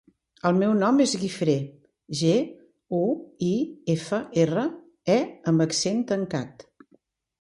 [0.49, 1.53] El meu nom és Guifré:
[2.21, 2.31] ge,
[3.01, 3.03] u,
[3.51, 3.53] i,
[3.95, 4.67] efa, erra,
[5.17, 5.19] e
[5.53, 6.67] amb accent tancat.